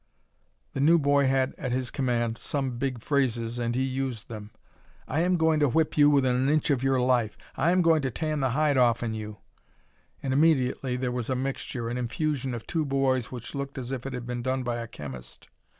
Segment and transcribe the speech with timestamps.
[0.73, 4.49] The new boy had at his command some big phrases, and he used them.
[5.07, 7.37] "I am goin' to whip you within an inch of your life.
[7.55, 9.37] I am goin' to tan the hide off'n you."
[10.23, 14.07] And immediately there was a mixture an infusion of two boys which looked as if
[14.07, 15.49] it had been done by a chemist.